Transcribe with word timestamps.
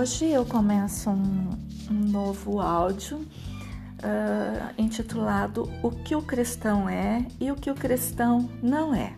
Hoje 0.00 0.24
eu 0.30 0.46
começo 0.46 1.10
um, 1.10 1.50
um 1.90 2.10
novo 2.10 2.58
áudio 2.58 3.18
uh, 3.18 4.72
intitulado 4.78 5.70
O 5.82 5.90
que 5.90 6.16
o 6.16 6.22
cristão 6.22 6.88
é 6.88 7.26
e 7.38 7.52
o 7.52 7.54
que 7.54 7.70
o 7.70 7.74
cristão 7.74 8.48
não 8.62 8.94
é. 8.94 9.12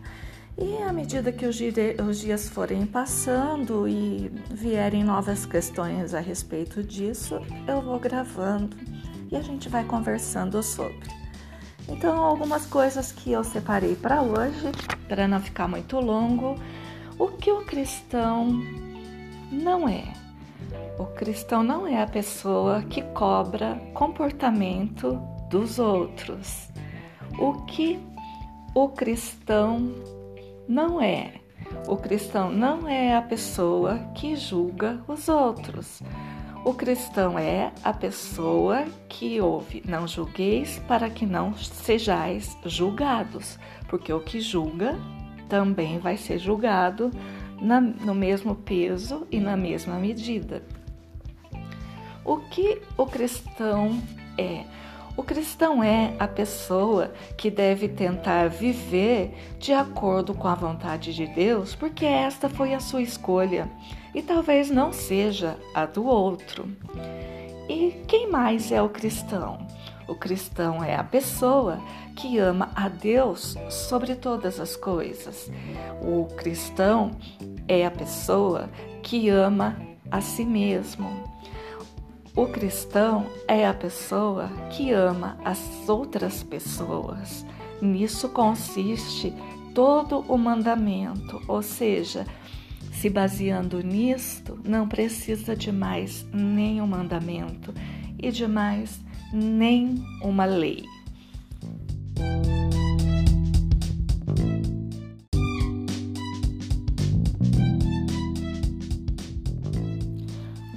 E 0.57 0.83
à 0.83 0.91
medida 0.91 1.31
que 1.31 1.45
os, 1.45 1.57
os 2.05 2.19
dias 2.19 2.49
forem 2.49 2.85
passando 2.85 3.87
e 3.87 4.29
vierem 4.51 5.05
novas 5.05 5.45
questões 5.45 6.13
a 6.13 6.19
respeito 6.19 6.83
disso, 6.83 7.39
eu 7.65 7.81
vou 7.81 7.97
gravando 7.97 8.75
e 9.31 9.37
a 9.37 9.41
gente 9.41 9.69
vai 9.69 9.85
conversando 9.85 10.61
sobre. 10.61 11.09
Então, 11.87 12.21
algumas 12.21 12.65
coisas 12.65 13.09
que 13.09 13.31
eu 13.31 13.45
separei 13.45 13.95
para 13.95 14.21
hoje, 14.21 14.69
para 15.07 15.29
não 15.29 15.39
ficar 15.39 15.69
muito 15.69 15.97
longo. 16.01 16.59
O 17.17 17.29
que 17.29 17.53
o 17.53 17.63
cristão 17.63 18.61
não 19.49 19.87
é? 19.87 20.22
O 20.97 21.05
cristão 21.05 21.63
não 21.63 21.87
é 21.87 22.01
a 22.01 22.07
pessoa 22.07 22.83
que 22.83 23.01
cobra 23.01 23.75
comportamento 23.93 25.19
dos 25.49 25.79
outros. 25.79 26.69
O 27.39 27.65
que 27.65 27.99
o 28.75 28.89
cristão 28.89 29.93
não 30.67 31.01
é? 31.01 31.33
O 31.87 31.97
cristão 31.97 32.51
não 32.51 32.87
é 32.87 33.15
a 33.15 33.21
pessoa 33.21 33.97
que 34.15 34.35
julga 34.35 35.01
os 35.07 35.27
outros. 35.27 36.01
O 36.65 36.73
cristão 36.73 37.37
é 37.37 37.71
a 37.83 37.91
pessoa 37.91 38.85
que 39.09 39.41
ouve: 39.41 39.83
Não 39.85 40.07
julgueis 40.07 40.79
para 40.87 41.09
que 41.09 41.25
não 41.25 41.53
sejais 41.55 42.57
julgados, 42.65 43.59
porque 43.89 44.13
o 44.13 44.19
que 44.21 44.39
julga 44.39 44.97
também 45.49 45.99
vai 45.99 46.17
ser 46.17 46.39
julgado 46.39 47.11
na, 47.63 47.79
no 47.79 48.13
mesmo 48.13 48.53
peso 48.53 49.25
e 49.31 49.39
na 49.39 49.55
mesma 49.55 49.95
medida. 49.95 50.61
O 52.25 52.37
que 52.37 52.81
o 52.97 53.05
cristão 53.05 54.01
é? 54.37 54.65
O 55.15 55.23
cristão 55.23 55.83
é 55.83 56.15
a 56.19 56.27
pessoa 56.27 57.13
que 57.37 57.51
deve 57.51 57.87
tentar 57.87 58.49
viver 58.49 59.55
de 59.59 59.71
acordo 59.71 60.33
com 60.33 60.47
a 60.47 60.55
vontade 60.55 61.13
de 61.13 61.27
Deus, 61.27 61.75
porque 61.75 62.05
esta 62.05 62.49
foi 62.49 62.73
a 62.73 62.79
sua 62.79 63.01
escolha 63.01 63.69
e 64.13 64.21
talvez 64.21 64.71
não 64.71 64.91
seja 64.91 65.55
a 65.73 65.85
do 65.85 66.05
outro. 66.05 66.67
E 67.69 68.03
quem 68.07 68.29
mais 68.29 68.71
é 68.71 68.81
o 68.81 68.89
cristão? 68.89 69.67
O 70.07 70.15
cristão 70.15 70.83
é 70.83 70.95
a 70.95 71.03
pessoa 71.03 71.79
que 72.15 72.37
ama 72.37 72.71
a 72.75 72.89
Deus 72.89 73.55
sobre 73.69 74.15
todas 74.15 74.59
as 74.59 74.75
coisas. 74.75 75.49
O 76.01 76.25
cristão 76.35 77.11
é 77.67 77.85
a 77.85 77.91
pessoa 77.91 78.69
que 79.01 79.29
ama 79.29 79.77
a 80.09 80.21
si 80.21 80.45
mesmo. 80.45 81.09
O 82.35 82.47
cristão 82.47 83.27
é 83.47 83.67
a 83.67 83.73
pessoa 83.73 84.49
que 84.71 84.91
ama 84.91 85.37
as 85.45 85.87
outras 85.87 86.41
pessoas. 86.41 87.45
Nisso 87.81 88.29
consiste 88.29 89.33
todo 89.73 90.19
o 90.27 90.37
mandamento, 90.37 91.41
ou 91.47 91.61
seja, 91.61 92.25
se 92.91 93.09
baseando 93.09 93.83
nisto, 93.83 94.59
não 94.63 94.87
precisa 94.87 95.55
de 95.55 95.71
mais 95.71 96.25
nenhum 96.31 96.87
mandamento 96.87 97.73
e 98.17 98.31
de 98.31 98.47
mais 98.47 99.01
nem 99.33 100.03
uma 100.21 100.45
lei. 100.45 100.83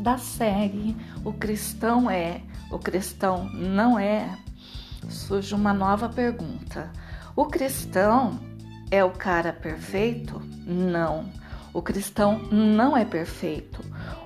Da 0.06 0.18
série 0.18 0.96
O 1.24 1.32
Cristão 1.32 2.08
é, 2.08 2.40
o 2.70 2.78
Cristão 2.78 3.50
não 3.52 3.98
é, 3.98 4.38
surge 5.08 5.52
uma 5.52 5.74
nova 5.74 6.08
pergunta. 6.08 6.92
O 7.34 7.46
cristão 7.46 8.38
é 8.88 9.04
o 9.04 9.10
cara 9.10 9.52
perfeito? 9.52 10.40
Não. 10.64 11.28
O 11.72 11.82
cristão 11.82 12.38
não 12.52 12.96
é 12.96 13.04
perfeito. 13.04 13.80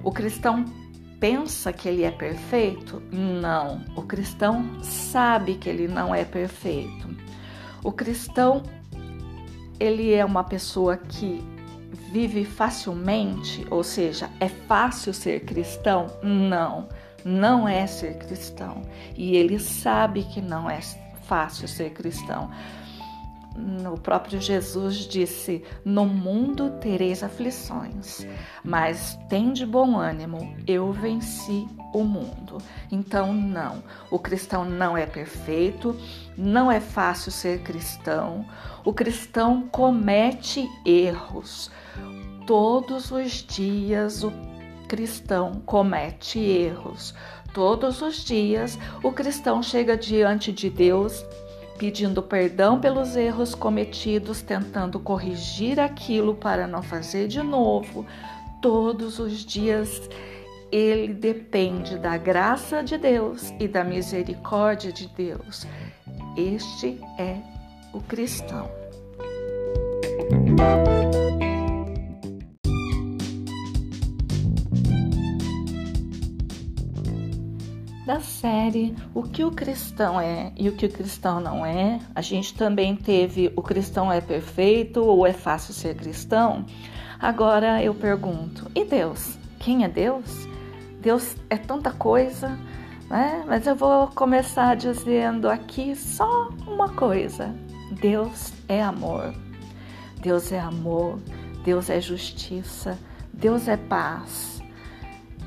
O 0.05 0.13
cristão 0.13 0.67
pensa 1.19 1.73
que 1.73 1.89
ele 1.89 2.05
é 2.05 2.11
perfeito? 2.11 3.03
Não. 3.11 3.83
O 3.97 4.03
cristão 4.03 4.83
sabe 4.83 5.55
que 5.55 5.69
ele 5.69 5.89
não 5.89 6.15
é 6.15 6.27
perfeito. 6.27 7.09
O 7.83 7.91
cristão 7.91 8.63
ele 9.79 10.13
é 10.13 10.25
uma 10.25 10.45
pessoa 10.45 10.99
que 10.99 11.43
vive 12.13 12.45
facilmente, 12.45 13.67
ou 13.71 13.83
seja, 13.83 14.31
é 14.39 14.49
fácil 14.49 15.13
ser 15.13 15.41
cristão? 15.41 16.07
Não, 16.23 16.89
não 17.25 17.69
é 17.69 17.87
ser 17.87 18.19
cristão. 18.19 18.83
E 19.17 19.37
ele 19.37 19.59
sabe 19.59 20.25
que 20.25 20.41
não 20.41 20.71
é 20.71 20.81
fácil 21.27 21.69
ser 21.69 21.91
cristão. 21.91 22.51
O 23.93 23.99
próprio 23.99 24.41
Jesus 24.41 24.97
disse: 24.97 25.65
No 25.85 26.07
mundo 26.07 26.71
tereis 26.81 27.23
aflições, 27.23 28.27
mas 28.63 29.19
tem 29.29 29.53
de 29.53 29.67
bom 29.67 29.99
ânimo, 29.99 30.55
eu 30.67 30.93
venci 30.93 31.67
o 31.93 32.05
mundo. 32.05 32.59
Então, 32.93 33.33
não, 33.33 33.83
o 34.11 34.19
cristão 34.19 34.65
não 34.65 34.97
é 34.97 35.05
perfeito, 35.05 35.97
não 36.37 36.71
é 36.71 36.79
fácil 36.79 37.33
ser 37.33 37.63
cristão, 37.63 38.47
o 38.85 38.93
cristão 38.93 39.63
comete 39.69 40.69
erros. 40.87 41.71
Todos 42.47 43.11
os 43.11 43.33
dias 43.33 44.23
o 44.23 44.33
cristão 44.89 45.61
comete 45.67 46.39
erros. 46.39 47.15
Todos 47.53 48.01
os 48.01 48.25
dias 48.25 48.79
o 49.03 49.11
cristão 49.11 49.61
chega 49.61 49.97
diante 49.97 50.53
de 50.53 50.71
Deus 50.71 51.25
pedindo 51.81 52.23
perdão 52.23 52.79
pelos 52.79 53.17
erros 53.17 53.55
cometidos, 53.55 54.43
tentando 54.43 55.01
corrigir 55.01 55.81
aquilo 55.81 56.35
para 56.35 56.67
não 56.67 56.83
fazer 56.83 57.27
de 57.27 57.43
novo. 57.43 58.05
Todos 58.61 59.19
os 59.19 59.47
dias 59.47 60.07
ele 60.71 61.15
depende 61.15 61.97
da 61.97 62.19
graça 62.19 62.83
de 62.83 62.99
Deus 62.99 63.51
e 63.59 63.67
da 63.67 63.83
misericórdia 63.83 64.93
de 64.93 65.09
Deus. 65.09 65.67
Este 66.37 67.01
é 67.19 67.39
o 67.95 68.01
cristão. 68.03 68.71
Da 78.11 78.19
série 78.19 78.97
O 79.15 79.23
que 79.23 79.45
o 79.45 79.53
cristão 79.53 80.21
é 80.21 80.51
e 80.57 80.69
o 80.69 80.73
que 80.73 80.87
o 80.87 80.91
cristão 80.91 81.39
não 81.39 81.65
é. 81.65 82.01
A 82.13 82.21
gente 82.21 82.55
também 82.55 82.97
teve 82.97 83.53
O 83.55 83.63
cristão 83.63 84.11
é 84.11 84.21
perfeito 84.21 85.01
ou 85.01 85.25
é 85.25 85.33
fácil 85.33 85.73
ser 85.73 85.95
cristão. 85.95 86.67
Agora 87.21 87.81
eu 87.81 87.95
pergunto: 87.95 88.69
e 88.75 88.85
Deus? 88.85 89.39
Quem 89.61 89.85
é 89.85 89.89
Deus? 89.89 90.49
Deus 91.01 91.37
é 91.49 91.57
tanta 91.57 91.93
coisa, 91.93 92.59
né? 93.09 93.45
Mas 93.47 93.65
eu 93.69 93.77
vou 93.77 94.09
começar 94.09 94.75
dizendo 94.75 95.49
aqui 95.49 95.95
só 95.95 96.49
uma 96.67 96.89
coisa: 96.89 97.55
Deus 97.93 98.53
é 98.69 98.83
amor. 98.83 99.33
Deus 100.21 100.51
é 100.51 100.59
amor, 100.59 101.21
Deus 101.65 101.89
é 101.89 102.01
justiça, 102.01 102.99
Deus 103.33 103.69
é 103.69 103.77
paz. 103.77 104.61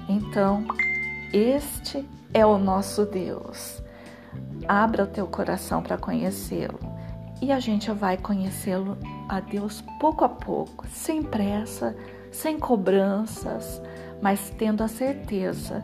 Então, 0.08 0.66
este 1.34 2.04
é 2.34 2.46
o 2.46 2.58
nosso 2.58 3.06
Deus. 3.06 3.82
Abra 4.68 5.04
o 5.04 5.08
teu 5.08 5.28
coração 5.28 5.84
para 5.84 5.98
conhecê-lo 5.98 6.80
e 7.42 7.52
a 7.52 7.60
gente 7.60 7.92
vai 7.92 8.18
conhecê-lo 8.18 8.98
a 9.30 9.40
Deus 9.40 9.84
pouco 10.00 10.24
a 10.24 10.30
pouco, 10.30 10.88
sem 10.88 11.22
pressa, 11.22 11.96
sem 12.32 12.58
cobranças, 12.58 13.82
mas 14.22 14.50
tendo 14.58 14.84
a 14.84 14.88
certeza 14.88 15.84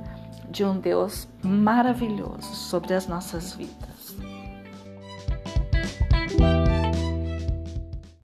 de 0.50 0.64
um 0.64 0.80
Deus 0.80 1.28
maravilhoso 1.44 2.56
sobre 2.56 2.94
as 2.94 3.08
nossas 3.08 3.54
vidas. 3.54 3.99